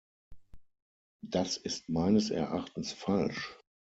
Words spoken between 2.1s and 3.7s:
Erachtens falsch.